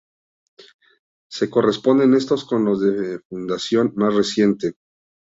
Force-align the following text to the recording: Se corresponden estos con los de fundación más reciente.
Se 1.29 1.51
corresponden 1.51 2.15
estos 2.15 2.43
con 2.43 2.65
los 2.65 2.81
de 2.81 3.19
fundación 3.29 3.93
más 3.97 4.15
reciente. 4.15 4.73